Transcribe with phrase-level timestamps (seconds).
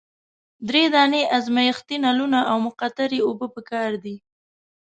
[0.67, 4.15] دری دانې ازمیښتي نلونه او مقطرې اوبه پکار دي.